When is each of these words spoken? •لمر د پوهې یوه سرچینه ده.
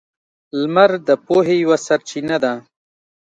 •لمر 0.59 0.91
د 1.07 1.09
پوهې 1.25 1.55
یوه 1.63 1.77
سرچینه 1.85 2.37
ده. 2.43 2.53